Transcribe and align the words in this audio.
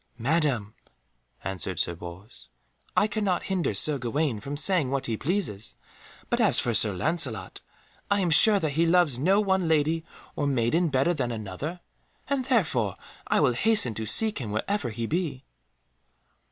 "Madam," 0.17 0.73
answered 1.43 1.77
Sir 1.79 1.93
Bors, 1.93 2.49
"I 2.97 3.05
cannot 3.05 3.43
hinder 3.43 3.75
Sir 3.75 3.99
Gawaine 3.99 4.39
from 4.39 4.57
saying 4.57 4.89
what 4.89 5.05
he 5.05 5.15
pleases, 5.15 5.75
but 6.27 6.41
as 6.41 6.59
for 6.59 6.73
Sir 6.73 6.91
Lancelot, 6.91 7.61
I 8.09 8.19
am 8.21 8.31
sure 8.31 8.59
that 8.59 8.71
he 8.71 8.87
loves 8.87 9.19
no 9.19 9.39
one 9.39 9.67
lady 9.67 10.03
or 10.35 10.47
maiden 10.47 10.87
better 10.89 11.13
than 11.13 11.31
another. 11.31 11.81
And 12.27 12.45
therefore 12.45 12.95
I 13.27 13.39
will 13.41 13.53
hasten 13.53 13.93
to 13.93 14.07
seek 14.07 14.39
him 14.41 14.49
wherever 14.49 14.89
he 14.89 15.05
be." 15.05 15.45